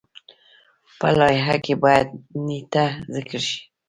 [0.99, 2.07] په لایحه کې باید
[2.45, 3.59] نیټه ذکر شي.